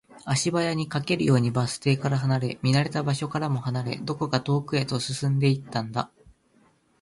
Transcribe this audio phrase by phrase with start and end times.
[0.25, 6.09] 足早に、駆けるようにバス停から離れ、見慣れた場所からも離れ、どこか遠くへと進んでいったんだ